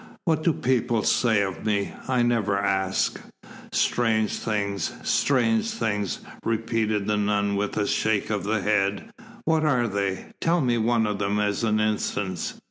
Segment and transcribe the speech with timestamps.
[0.25, 1.93] "What do people say of me?
[2.07, 3.19] I never asked."
[3.71, 9.11] "Strange things, strange things," repeated the nun with a shake of the head.
[9.45, 10.25] "What are they?
[10.41, 12.55] Tell me one of them, as an instance."